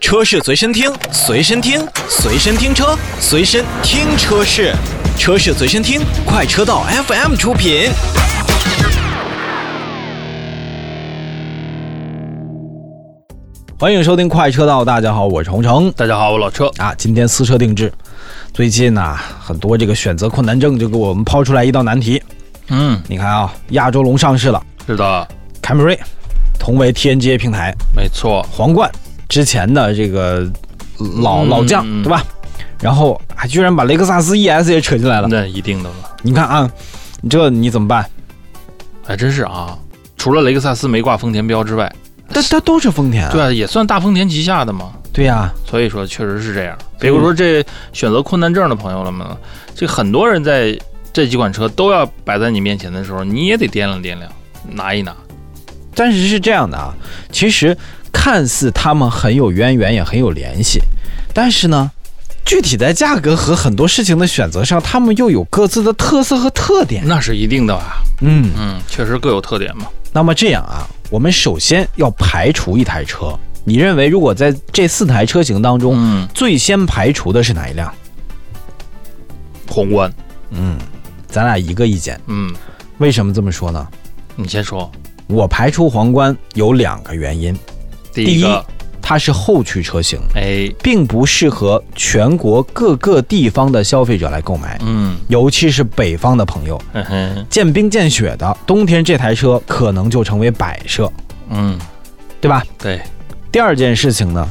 [0.00, 4.74] 车是随身听，随身听，随身听车，随身听车是，
[5.18, 7.90] 车是随身听，快车道 FM 出品。
[13.78, 16.72] 欢迎收听快车道，大家好，我是洪城大家好，我老车。
[16.78, 16.94] 啊。
[16.96, 17.92] 今天私车定制，
[18.54, 22.20] 最近呢、很多这个选择困难症就给我们抛出来一道难题。
[22.68, 25.28] 嗯，你看啊，亚洲龙上市了，是的，
[25.60, 25.98] 凯美瑞
[26.58, 28.42] 同为 TNGA 平台，没错。
[28.50, 28.90] 皇冠
[29.30, 30.46] 之前的这个
[31.22, 32.22] 老、嗯老将，嗯对吧？
[32.80, 35.28] 然后还居然把雷克萨斯 ES 也扯进来了。
[35.30, 36.70] 那一定的了，你看啊，
[37.22, 38.04] 你这你怎么办？
[39.06, 39.78] 还真是啊。
[40.16, 41.90] 除了雷克萨斯没挂丰田标之外，
[42.28, 43.30] 它它都是丰田啊。
[43.32, 44.92] 对啊，也算大丰田旗下的嘛。
[45.12, 46.76] 对呀、所以说，确实是这样。
[46.98, 49.36] 比如说这选择困难症的朋友了嘛，
[49.74, 50.78] 这很多人在
[51.12, 54.22] 这几款车都要摆在你面前的时候，你也得掂量掂量，
[54.68, 55.14] 拿一拿。
[55.94, 56.94] 但是是这样的啊，
[57.32, 57.76] 其实
[58.12, 60.80] 看似他们很有渊源，也很有联系，
[61.32, 61.90] 但是呢，
[62.44, 67.02] 具体在价格和很多事情的选择上，他们又有各自的特色和特点。
[67.06, 68.02] 那是一定的吧？
[68.20, 69.86] 嗯，嗯，确实各有特点嘛。
[70.12, 73.32] 那么这样啊，我们首先要排除一台车。
[73.64, 77.92] 你认为，如果在这四台车型当中，嗯，最先排除的是哪一辆？
[79.68, 80.12] 宏观。
[80.50, 80.76] 嗯，
[81.28, 82.20] 咱俩一个意见。
[82.26, 82.52] 嗯，
[82.98, 83.86] 为什么这么说呢？
[84.34, 84.90] 你先说。
[85.28, 87.56] 我排除皇冠有两个原因，
[88.12, 88.64] 第一个，
[89.00, 96.80] 它是后驱车型，哎，并不适合全国各个地方的消费者来购买，嗯，尤其是北方的朋友，
[97.48, 101.10] 见冰见雪的，冬天这台车可能就成为摆设，
[101.50, 101.78] 嗯，
[102.40, 102.64] 对吧？
[102.78, 103.00] 对，
[103.50, 104.48] 第二件事情呢，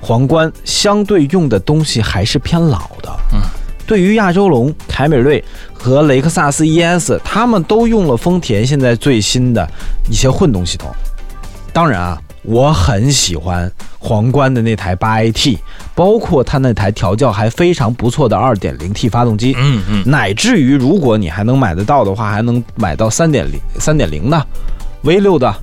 [0.00, 3.10] 皇冠相对用的东西还是偏老的。
[3.32, 3.40] 嗯，
[3.86, 9.68] 对于亚洲龙、凯美瑞和雷克萨斯 ES，他们都用了丰田现在最新的
[10.08, 10.90] 一些混动系统。
[11.72, 15.58] 当然啊，我很喜欢皇冠的那台八 AT，
[15.94, 19.54] 包括它那台调教还非常不错的 2.0T 发动机。
[19.58, 24.46] 嗯嗯，乃至于如果你还能买得到的话，还能买到三点零、三点零的
[25.02, 25.54] V 六的，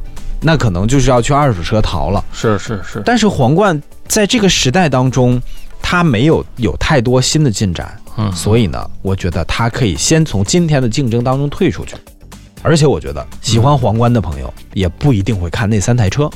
[0.41, 2.23] 那可能就是要去二手车淘了。
[2.31, 5.41] 是是是，但是皇冠在这个时代当中，
[5.81, 11.95] 它没有有太多新的进展，嗯，所以呢，我觉得它可以先从今天的竞争当中退出去。
[12.63, 16.29] 而且我觉得喜欢皇冠的朋友也不一定会看那三台车。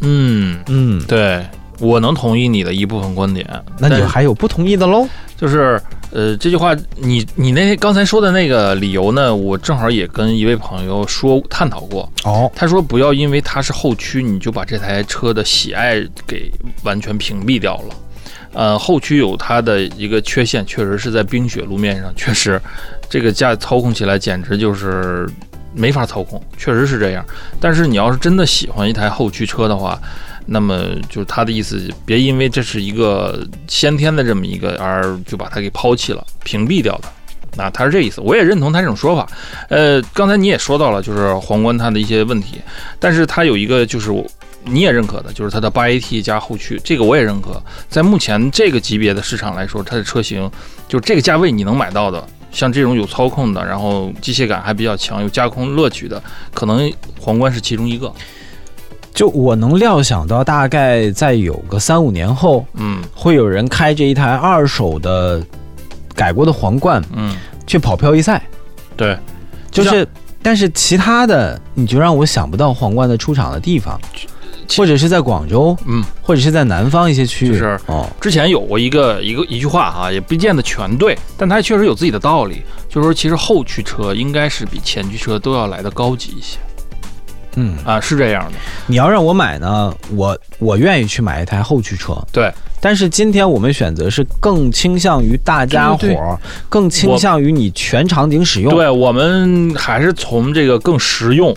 [0.00, 1.44] 嗯，嗯，对，
[1.80, 3.46] 我能同意你的一部分观点。
[3.78, 5.08] 那你还有不同意的喽？
[5.36, 12.10] 就是呃，这句话，你你那刚才说的那个理由呢，我正好也跟一位朋友说探讨过。
[12.24, 16.50] 哦，他说不要因为它是后驱，你就把这台车的喜爱给
[16.82, 17.94] 完全屏蔽掉了。
[18.54, 22.60] 呃，后驱有它的一个缺陷，确实是在冰雪路面上，确实
[23.08, 25.28] 这个驾操控起来简直就是
[25.78, 27.24] 没法操控，确实是这样。
[27.60, 29.98] 但是你要是真的喜欢一台后驱车的话，
[30.46, 37.08] 那么就是他的意思，别因为这是一个先天的这么一个而就把它给抛弃了、屏蔽掉的。
[37.56, 39.26] 那，他是这意思，我也认同他这种说法。
[39.68, 42.60] 呃，刚才你也说到了，就是皇冠它的一些问题，
[43.00, 44.24] 但是它有一个就是我
[44.64, 47.60] 你也认可的，就是它的八 AT 加后驱，这个我也认可。
[47.88, 50.48] 在目前这个级别的市场来说，它的车型
[50.86, 56.22] 就这个价位你能买到的，像这种有操控的，然后机械感还比较强、有驾控乐趣的，
[56.52, 58.12] 可能皇冠是其中一个。
[59.14, 63.02] 就我能料想到，大概在有个三五年后，嗯。
[63.14, 65.44] 会有人开着一台二手的
[66.14, 68.40] 改过的皇冠嗯，去跑漂移赛，
[68.96, 69.18] 对，
[69.72, 70.06] 像就是，
[70.40, 74.28] 但是其他的你就让我想不到皇冠的出场的地方，其
[74.76, 86.58] 或者是在广州，嗯，或者是在南方一些区域，就是哦，之前有过一个一个一句话哈、也不见得全对，但它确实有自己的道理，就是说其实后驱车应该是比前驱车都要来的高级一些
[87.56, 88.58] 嗯，啊，是这样的。
[88.86, 101.52] 你要让我买呢，我我愿意去买一台后驱车，对，但是今天我们选择是更倾向于大家伙更倾向于你全场景使用，对我们还是从这个更实用、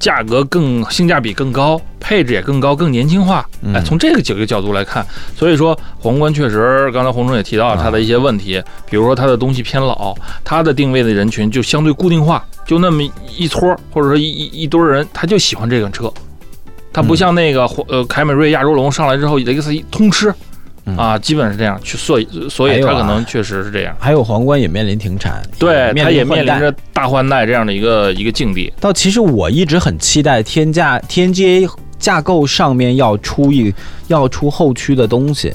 [0.00, 3.74] 价格更性价比更高、配置也更高、更年轻化，嗯。
[3.74, 5.06] 哎，从这个几个角度来看，
[5.36, 8.60] 所以说皇冠确实，刚才洪总也提到了它的一些问题，
[8.90, 10.12] 比如说它的东西偏老，
[10.42, 13.02] 它的定位的人群就相对固定化，就那么
[13.36, 16.12] 一撮儿或者说一一一堆儿人，他就喜欢这款车。
[16.92, 20.34] 它不像那个呃凯美瑞、亚洲龙上来之后，雷克萨斯通吃嗯
[20.96, 23.94] 啊，基本是这样去，所以所以它可能确实是这样。
[23.98, 28.72] 还有皇冠也面临停产，对，它也面临着大换代这样的一个一个境地。
[28.80, 33.72] 到其实我一直很期待天价 TNGA 架构上面要出一
[34.08, 35.52] 要出后驱的东西，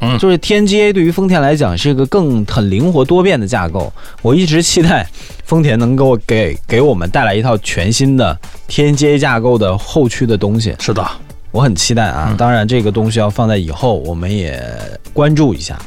[0.00, 3.92] 嗯就是 TNGA 对于丰田来讲是一个更很灵活多变的架构，
[4.22, 5.06] 我一直期待
[5.44, 8.36] 丰田能够给给我们带来一套全新的
[8.68, 10.74] TNGA 架构的后驱的东西。
[10.80, 11.06] 是的，
[11.52, 12.28] 我很期待啊。
[12.30, 14.60] 嗯当然，这个东西要放在以后，我们也
[15.12, 15.78] 关注一下。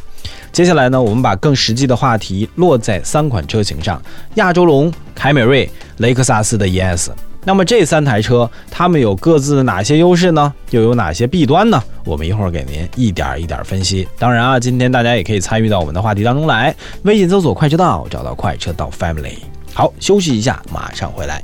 [0.54, 4.02] 接下来呢，我们把更实际的话题落在三款车型上：
[4.36, 7.10] 亚洲龙、凯美瑞、雷克萨斯的 ES。
[7.44, 10.52] 那么这三台车，它们有各自的哪些优势呢？
[10.72, 11.84] 又有哪些弊端呢？
[12.06, 14.08] 我们一会儿给您一点儿一点儿分析。
[14.18, 16.74] 当然啊，今天大家也可以参与到我们的话题当中来，
[17.04, 19.38] 微信搜索“快车道”，找到“快车道 Family”。
[19.74, 21.44] 好，休息一下，马上回来。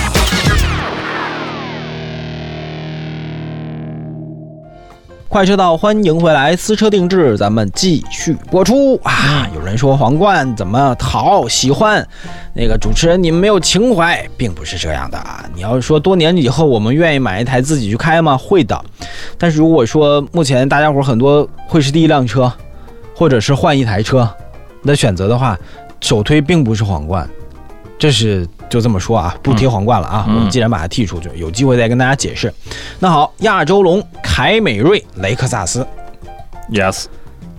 [5.31, 9.47] 快车道，欢迎回来，私车定制，咱们继续播出啊！
[9.55, 12.05] 有人说皇冠怎么讨喜欢，
[12.53, 15.49] 那个主持人你们没有情怀，并不是这样的啊！
[15.55, 18.37] 你要说多年以后我们愿意买一台自己去开吗？
[18.37, 18.77] 会的，
[19.37, 22.51] 但是如果说目前大家伙很多会是第一辆车，
[23.15, 24.29] 或者是换一台车
[24.83, 25.57] 的选择的话，
[26.01, 27.25] 首推并不是皇冠，
[28.01, 32.51] 这是就这么说啊，不提皇冠了啊，嗯我们既然把它剔出去，有机会再跟大家解释。
[32.97, 35.85] 那好，亚洲龙、凯美瑞、雷克萨斯
[36.71, 37.05] ，Yes，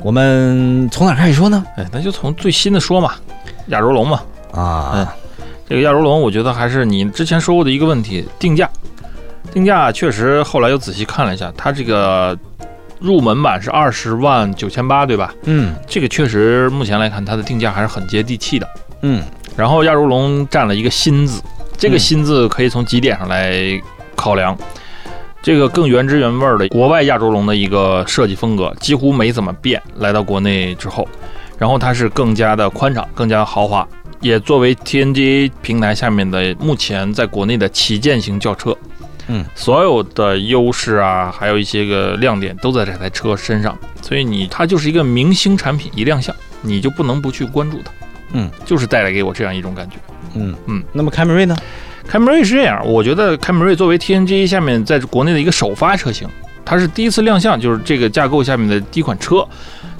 [0.00, 1.64] 我们从哪开始说呢？
[1.76, 3.14] 哎，那就从最新的说嘛，
[3.68, 4.20] 亚洲龙嘛，
[4.52, 5.14] 啊，
[5.68, 8.68] 这个亚洲龙，我觉得还是你之前说过的一个问题，定价。
[9.52, 12.36] 定价确实，后来又仔细看了一下，它这个
[12.98, 15.32] 入门版是二十万九千八，对吧？
[15.44, 18.68] 嗯这个确实目前来看，它的定价还是很接地气的。
[19.02, 19.22] 嗯
[19.56, 21.42] 然后亚洲龙占了一个新字，
[21.76, 23.80] 这个嗯新字可以从几点上来
[24.14, 24.56] 考量。
[25.42, 29.82] 这个更原汁原味儿的国外亚洲龙的一个设计风格，几乎没怎么变。
[29.96, 31.08] 来到国内之后，
[31.58, 33.86] 然后它是更加的宽敞，更加豪华，
[34.20, 38.76] 也作为 TNGA 平台下面的目前在国内的旗舰型轿车。
[39.26, 47.90] 嗯，所有的优势啊，还有一些个亮点都在这台车身上，所以你它就是一个明星产品，一亮相你就不能不去关注它。
[48.32, 49.96] 嗯，就是带来给我这样一种感觉。
[50.34, 51.56] 嗯嗯，那么凯美瑞呢？
[52.06, 56.28] 凯美瑞是这样，我觉得凯美瑞作为 TNGA 下面在国内的一个首发车型，
[56.64, 59.46] 它是第一次亮相，就是这个架构下面的第一款车，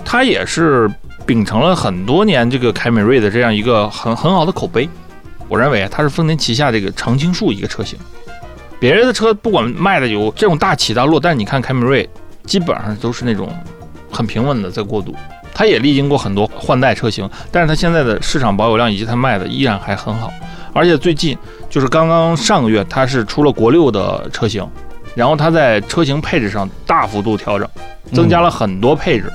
[0.04, 0.90] 它也是
[1.24, 4.88] 秉承了很多年这个凯美瑞的这样一个很很好的口碑。
[5.48, 7.98] 我认为啊它是丰田旗下这个常青树一个车型，
[8.80, 12.08] 别人的车不管卖的有这种大起大落，但是你看凯美瑞
[12.44, 13.48] 基本上都是那种
[14.10, 15.14] 很平稳的在过渡。
[15.54, 20.32] 它也历经过很多换代车型，但是它现在的市场保有量以及它卖的依然还很好，
[20.72, 21.36] 而且最近
[21.68, 24.66] 就是刚刚上个月，它是出了国六的车型，
[25.14, 27.68] 然后它在车型配置上大幅度调整，
[28.12, 29.30] 增加了很多配置，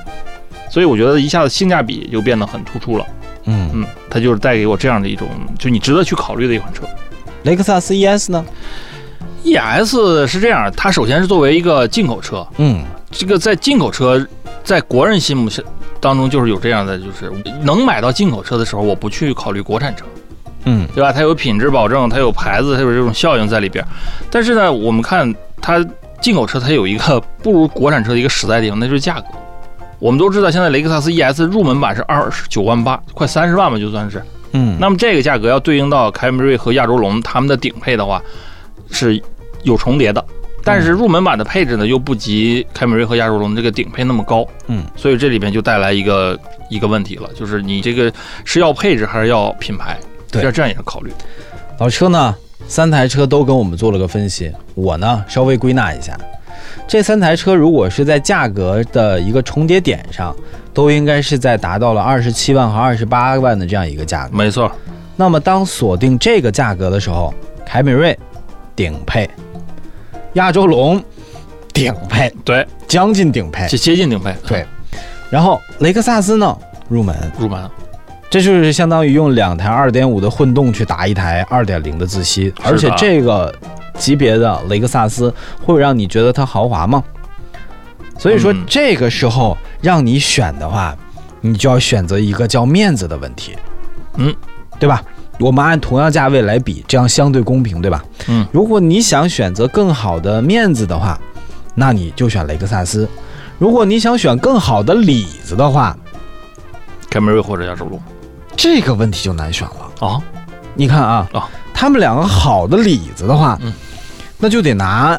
[0.70, 3.06] 所以我觉得一下子性价比就变得很突出了。
[3.44, 5.26] 嗯，嗯，它就是带给我这样的一种，
[5.58, 6.82] 就你值得去考虑的一款车。
[7.44, 8.44] 雷克萨斯 ES 呢
[9.44, 14.26] ？ES 是这样，它首先是作为一个进口车，嗯这个在进口车
[14.62, 15.48] 在国人心目
[16.00, 20.04] 当中就是有这样的，就是能买到进口车的时候，我不去考虑国产车。
[20.64, 21.12] 嗯对吧？
[21.12, 23.82] 它有品质保证，它有牌子，它有这种效应在里边。
[24.30, 25.82] 但是呢，我们看它
[26.20, 29.26] 进口车，它有一个不如国产车的一个实在地方，那就是价格。
[29.98, 34.22] 我们都知道，现在雷克萨斯 ES 入门版是二十九万八，快三十万吧，就算是。
[34.52, 38.20] 嗯，那么这个价格要对应到凯美瑞和亚洲龙他们的顶配的话，
[38.90, 39.22] 是
[39.62, 40.22] 有重叠的。
[40.64, 44.46] 但是入门版的配置呢，又不及凯美瑞和亚洲龙这个顶配那么高。
[44.66, 46.38] 嗯，所以这里边就带来一个
[46.68, 48.12] 一个问题了，就是你这个
[48.44, 49.98] 是要配置还是要品牌？
[50.30, 51.10] 对要这样也是考虑。
[51.78, 52.34] 老车呢，
[52.66, 56.18] 三台车都跟我们做了个分析，我呢稍微归纳一下，
[56.86, 60.36] 这三台车如果是在价格的一个重叠点上，
[60.74, 64.36] 都应该是在达到了二十七万和二十八万的这样一个价格。
[64.36, 64.70] 没错，
[65.16, 67.32] 那么当锁定这个价格的时候，
[67.64, 68.16] 凯美瑞
[68.76, 69.28] 顶配，
[70.34, 71.02] 亚洲龙
[71.72, 74.66] 顶配，对，将近顶配，接接近顶配，对。
[75.30, 76.56] 然后雷克萨斯呢
[76.88, 77.68] 入门，入门。
[78.30, 83.54] 这就是相当于用两台2.5的混动去打一台2.0的自吸，而且这个
[83.96, 85.32] 级别的雷克萨斯
[85.64, 87.02] 会让你觉得它豪华吗？
[88.18, 88.64] 所以说嗯。
[88.66, 90.94] 这个时候让你选的话，
[91.40, 93.56] 你就要选择一个叫面子的问题，
[94.16, 94.34] 嗯，
[94.78, 95.02] 对吧？
[95.38, 98.04] 我们按同样价位来比，这样相对公平，对吧？
[98.26, 101.18] 嗯，如果你想选择更好的面子的话，
[101.74, 103.06] 那你就选雷克萨斯；
[103.58, 105.96] 如果你想选更好的里子的话，
[107.08, 108.00] 凯美瑞或者亚洲龙。
[108.56, 110.06] 这个问题就难选了。
[110.06, 110.20] 啊，
[110.74, 111.48] 你看啊，啊。
[111.72, 113.72] 他们两个好的里子的话，嗯。
[114.38, 115.18] 那就得拿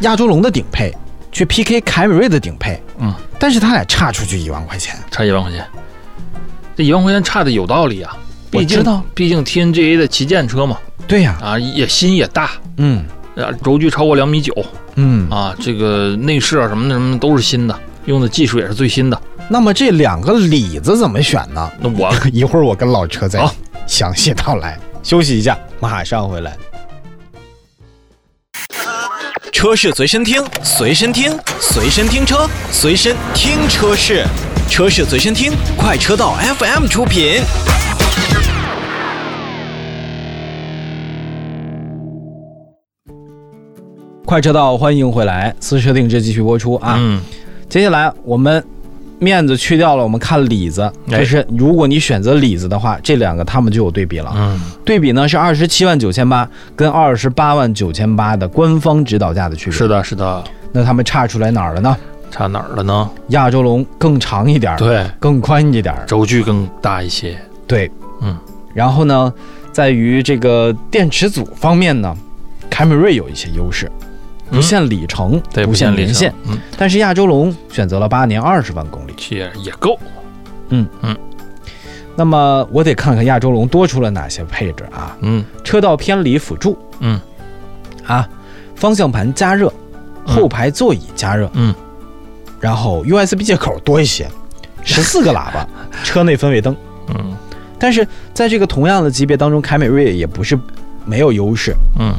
[0.00, 0.92] 亚洲龙的顶配
[1.30, 5.64] 去 PK 凯美瑞的顶配，嗯，但是他俩差出去一万块钱，差一万块钱，
[6.76, 8.16] 这一万块钱差的有道理啊。
[8.50, 13.04] 毕知道，毕竟 TNGA 的旗舰车嘛，对呀、啊，也新也大，嗯
[13.36, 14.54] 啊，轴距超过两米九
[14.96, 19.20] 嗯，啊，这个内饰啊什么的什么的都是新的，用的技术也是最新的。
[19.50, 21.70] 那么这两个里子怎么选呢？
[21.80, 23.54] 那我 一会儿我跟老车再好
[23.86, 24.78] 详细道来。
[25.02, 26.56] 休息一下，马上回来。
[29.52, 34.24] 车是随身听，随身听，随身听车，随身听车是，
[34.68, 37.40] 车是随身听，快车道 FM 出品。
[44.24, 46.96] 快车道，欢迎回来，私车定制继续播出啊。
[46.98, 47.18] 嗯，
[47.66, 48.62] 接下来我们
[49.18, 54.30] 面子去掉了，我们看里子，哎就是如果你选择里子的话，这两个他们就有对比了。
[54.36, 56.46] 嗯，对比呢是二十七万九千八
[56.76, 59.72] 跟二十八万九千八的官方指导价的区别。
[59.72, 61.96] 是的，是的，那他们差出来哪儿了呢？
[62.30, 63.10] 差哪儿了呢？
[63.28, 67.34] 亚洲龙更长一点，对，更宽一点，轴距更大一些。
[67.66, 68.36] 对，嗯。
[68.74, 69.32] 然后呢，
[69.72, 72.14] 在于这个电池组方面呢，
[72.70, 73.90] 凯美瑞有一些优势，
[74.50, 79.14] 不限里程，嗯对，不限里程年限。，嗯，但是亚洲龙选择了八年二十万公里。
[79.30, 79.98] 也也够。
[80.68, 81.16] 嗯嗯
[82.14, 85.16] 那么我得看看亚洲龙多出了哪些配置啊？
[85.20, 87.18] 嗯车道偏离辅助，嗯，
[88.06, 88.28] 啊，
[88.74, 89.72] 方向盘加热，
[90.26, 91.74] 嗯后排座椅加热，嗯，
[92.60, 94.28] 然后 USB 接口多一些，
[94.84, 95.66] 十四个喇叭，
[96.04, 96.76] 车内氛围灯。
[97.16, 97.36] 嗯
[97.78, 100.58] 但是在这个同样的级别当中，凯美瑞也不是
[101.04, 102.12] 没有优势，嗯，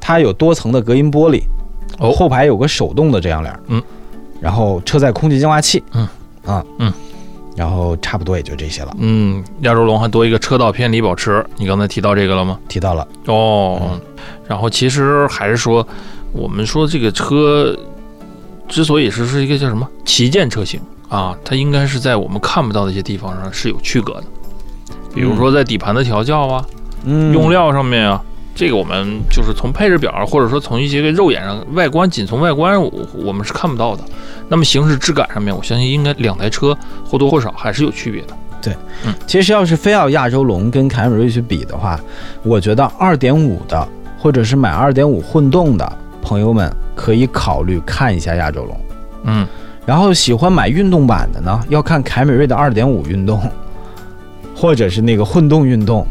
[0.00, 1.42] 它有多层的隔音玻璃，
[1.98, 2.12] 哦。
[2.12, 3.82] 后排有个手动的遮阳帘，嗯，
[4.40, 6.08] 然后车载空气净化器，嗯，
[6.44, 6.92] 啊，嗯，
[7.56, 12.58] 然后差不多也就这些了，嗯，亚洲龙还多一个车道偏离保持，你刚才提到这个了吗？
[12.68, 13.98] 提到了，哦，
[14.46, 15.86] 然后其实还是说，
[16.32, 17.74] 我们说这个车
[18.68, 19.88] 之所以是是一个叫什么？
[20.04, 24.24] 旗舰车型啊，它应该是在我们看不到的一些地方上是有区隔的，
[25.16, 26.64] 比如说在底盘的调教啊、
[27.04, 28.22] 嗯用料上面啊。
[28.54, 34.02] 这个我们就是从配置表，或者说从一些个肉眼上外观，仅从外观我我们是看不到的。
[34.48, 38.28] 那么行驶质感上面，我相信应该两台车或多或少还是有区别的。
[38.62, 42.00] 对，嗯其实要是非要亚洲龙跟凯美瑞去比的话，
[42.42, 43.86] 我觉得二点五的
[44.18, 45.92] 或者是买二点五混动的
[46.22, 48.80] 朋友们可以考虑看一下亚洲龙。
[49.24, 49.46] 嗯，
[49.84, 53.38] 然后喜欢买运动版的呢，要看凯美瑞的二点五运动，
[54.56, 56.06] 或者是那个混动运动。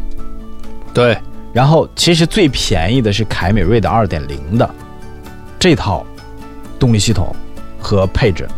[0.94, 1.18] 对，
[1.52, 4.68] 然后其实最便宜的是凯美瑞的二点零的
[5.58, 6.06] 这套
[6.78, 7.34] 动力系统
[7.78, 8.48] 和配置。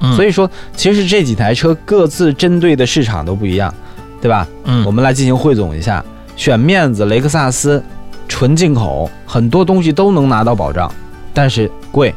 [0.00, 3.72] 嗯，所以说，其实这几台车各自针对的市场都不一样，
[4.20, 4.46] 对吧？
[4.64, 6.04] 嗯，我们来进行汇总一下，
[6.36, 7.82] 选面子、雷克萨斯，
[8.28, 10.90] 纯进口，很多东西都能拿到保障，
[11.32, 12.14] 但是贵。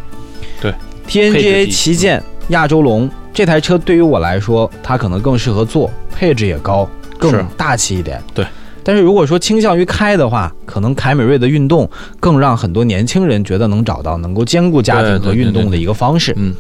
[0.60, 0.74] 对
[1.08, 8.22] ，TNGA 旗舰亚洲龙这台车对于我来说，它可能更适合做，配置也高，更大气一点。
[8.34, 8.46] 对。
[8.84, 11.90] 但是如果说倾向于开的话，可能凯美瑞的运动
[12.22, 16.34] 更让很多年轻人觉得能找到能够兼顾家庭和运动的一个方式。
[16.38, 16.56] 嗯，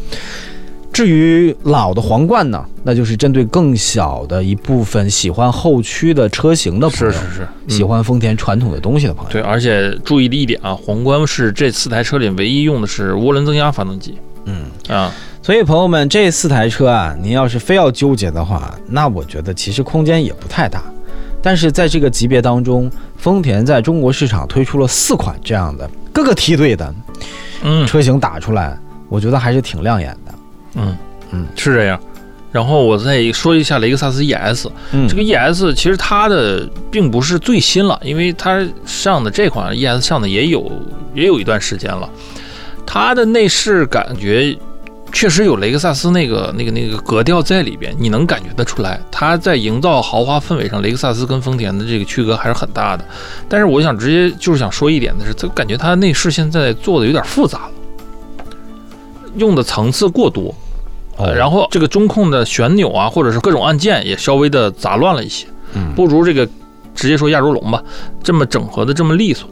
[0.91, 9.31] 至于老的皇冠呢，那就是针对更小的一部分喜欢后驱的车型的朋友，是是是，嗯喜欢丰田传统的东西的朋友。
[9.31, 15.13] 对，而且注意的一点啊，皇冠是这四台车里唯一用的是涡轮增压发动机嗯，啊。
[15.47, 20.83] 所以朋友们，这四台车啊，您要是非要纠结的话，那我觉得其实空间也不太大。
[21.41, 26.93] 但是在这个级别当中，丰田在中国市场推出了四款这样的各个梯队的
[27.61, 28.77] 嗯车型打出来，
[29.07, 30.33] 我觉得还是挺亮眼的。
[30.73, 30.97] 嗯
[31.31, 31.97] 嗯是这样。
[32.51, 40.69] 然后我再说一下雷克萨斯 ES，嗯这个 ES 其实它的并不是最新了，因为它上的这款 ES 上的也有
[41.13, 42.09] 也有一段时间了，
[42.85, 44.53] 它的内饰感觉
[45.17, 53.03] 确实有雷克萨斯那个那个那个格调在里边，你能感觉得出来，它在营造豪华氛围上，雷克萨斯跟丰田的这个区隔还是很大的。
[53.49, 57.71] 但是我想直接就是想说一点的是，这感觉它内饰现在做的有点复杂了，
[59.37, 60.53] 用的层次过多。
[61.17, 66.47] 呃，然后后这个中控的旋钮啊，或者是各种按键也稍微的杂乱了一些，嗯，不如这个
[66.93, 67.83] 直接说亚洲龙吧，
[68.21, 69.49] 这么整合的这么利索，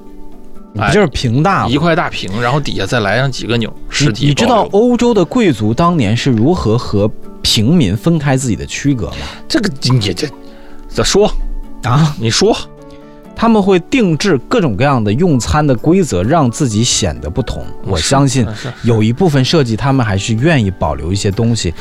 [0.75, 1.77] 你不就是平大吗一？
[1.77, 7.09] 块大屏，然后底下再来上几个钮，实体你你知道欧洲的贵族当年是如何和
[7.41, 9.17] 平民分开自己的区隔吗？
[9.47, 10.27] 这个你这
[10.89, 11.31] 咋说？
[11.83, 12.53] 啊，你说
[13.35, 17.63] 他们会定制各种各样的用餐的规则，让自己显得不同。
[17.85, 18.45] 我相信
[18.83, 21.73] 有一部分设计，他们还是愿意保留一些东西，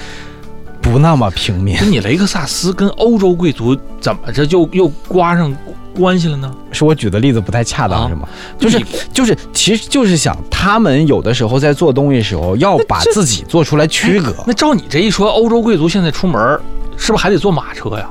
[0.81, 1.77] 不那么平民。
[1.91, 5.51] 你雷克萨斯跟欧洲贵族怎么着就又刮上
[5.95, 6.51] 关系了呢？
[6.71, 8.29] 是我举的例子不太恰当，啊是吗？
[8.59, 14.35] 就是就是，其实就是想他们有的时候在做东西的时候，要把自己做出来区隔。
[14.47, 16.61] 那照你这一说，欧洲贵族现在出门
[16.97, 18.09] 是不是还得坐马车呀？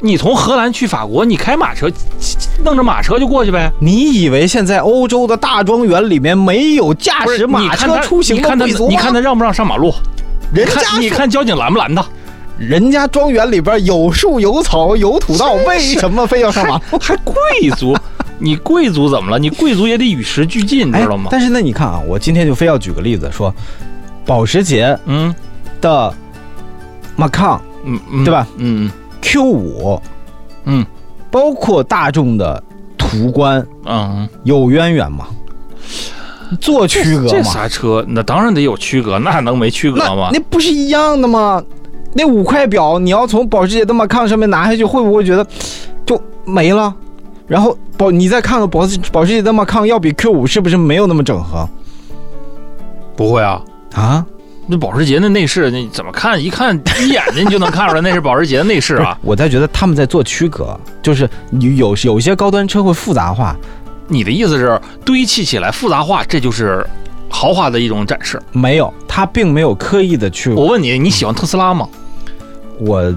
[0.00, 1.88] 你从荷兰去法国，你开马车，
[2.64, 3.70] 弄着马车就过去呗。
[3.78, 8.90] 你以为现在欧洲的大庄园里面没有驾驶马车出行的贵族吗？
[8.90, 9.94] 你看他让不让上马路？
[10.52, 12.04] 人看家你看交警拦不拦他？
[12.68, 16.98] 人家庄园里边有树有草有土道，为什么非要上马路？
[17.00, 17.34] 还贵
[17.76, 17.96] 族，
[18.38, 19.38] 你贵族怎么了？
[19.38, 21.28] 你贵族也得与时俱进，你知道吗？
[21.30, 23.52] 但是那，你看啊，我今天就非要举个例子说，
[24.24, 25.34] 保时捷嗯
[25.80, 26.12] 的
[27.16, 28.46] Macan 嗯嗯，对吧？
[28.58, 28.90] 嗯
[29.20, 30.00] Q 五，
[30.64, 30.86] 嗯
[31.30, 32.62] 包括大众的
[32.96, 35.26] 途观，嗯，有渊源吗？
[36.60, 37.66] 做区隔吗这啥？
[37.66, 40.28] 车那当然得有区隔，那能没区隔那吗？
[40.32, 41.62] 那不是一样的吗？
[42.14, 45.46] 那五块表你要从保时捷的 Macan 上面拿下去，会不会觉得
[46.04, 46.94] 就没了？
[47.46, 51.68] 然后保你再看看保时保时捷的 Macan 要比 Q 五是不是没有那么整合
[53.16, 53.60] 不会啊。
[53.94, 54.24] 啊？
[54.66, 56.42] 那保时捷的内饰，你怎么看？
[56.42, 59.18] 一看一眼睛就能看出来那是保时捷的内饰啊！
[59.20, 63.56] 我在觉得他们在做区隔，就是你有有些高端车会复杂化，
[64.06, 66.86] 你的意思是堆砌起来复杂化，这就是
[67.28, 68.40] 豪华的一种展示？
[68.52, 71.88] 没有，他并没有刻意的去我问你，你喜欢特斯拉吗？
[72.84, 73.14] 我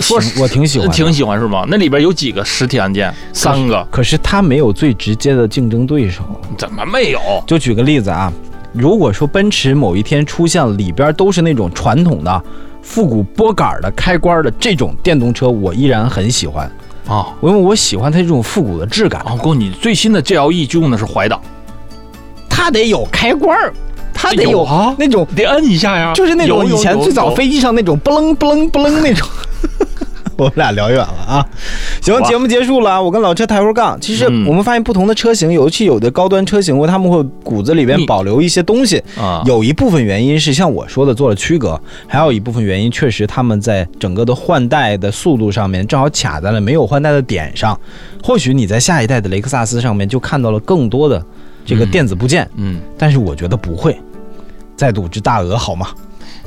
[0.00, 1.64] 说我挺喜欢的，挺喜欢是吗？
[1.68, 3.12] 那里边有几个实体按键？
[3.32, 3.86] 三个？
[3.90, 6.22] 可是它没有最直接的竞争对手。
[6.56, 7.20] 怎么没有？
[7.46, 8.32] 就举个例子啊，
[8.72, 12.42] 如果说奔驰某一天出现了里边都是那种传统的
[12.82, 16.70] 复古拨杆的开关的这种电动车，我依然很喜欢，
[17.06, 19.20] 啊因为我喜欢它这种复古的质感。
[19.22, 19.36] 啊！
[19.42, 21.40] 哥，你最新的 GLE 就用的是怀档，
[22.48, 23.72] 它得有开关儿，
[24.14, 27.32] 它得有啊，那种，得摁一下呀，就是那种有以前最早。
[27.34, 29.26] 飞机上那种不楞不楞不楞那种。
[30.38, 31.46] 我们俩聊远了啊！
[32.00, 33.00] 行节目结束了啊！
[33.00, 34.00] 我跟老车抬会儿杠。
[34.00, 39.00] 其实嗯我们发现不同的车型，尤其有的高端车型，他们会骨子里边保留一些东西。
[39.16, 47.78] 啊，有一部分原因是像我说的做了区隔，还有一部分原因确实他们在整个的换代的速度上面正好卡在了没有换代的点上。
[48.22, 51.24] 或许你在下一代的雷克萨斯上面就看到了更多的
[51.64, 53.98] 这个嗯电子部件，嗯，但是我觉得不会。
[54.76, 55.88] 再赌只大额好吗？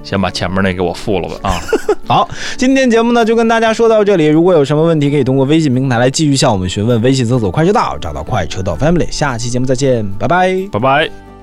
[0.04, 1.60] 先把前面那给我付了吧啊！
[2.06, 4.28] 好，今天节目呢就跟大家说到这里。
[4.28, 7.02] 如果有什么问题，可以通过微信平台来继续向我们询问。
[7.02, 9.10] 微信搜索“快车道”，找到“快车道 Family”。
[9.10, 10.54] 下期节目再见，拜拜。
[10.72, 11.35] 拜拜。